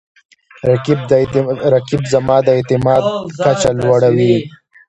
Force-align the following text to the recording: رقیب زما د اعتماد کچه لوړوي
رقیب 1.75 2.01
زما 2.13 2.37
د 2.43 2.47
اعتماد 2.57 3.03
کچه 3.43 3.69
لوړوي 3.79 4.35